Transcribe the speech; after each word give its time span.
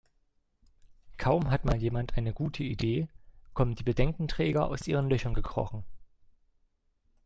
Kaum 1.19 1.51
hat 1.51 1.63
mal 1.63 1.77
jemand 1.77 2.17
eine 2.17 2.33
gute 2.33 2.63
Idee, 2.63 3.07
kommen 3.53 3.75
die 3.75 3.83
Bedenkenträger 3.83 4.65
aus 4.65 4.87
ihren 4.87 5.11
Löchern 5.11 5.35
gekrochen. 5.35 5.85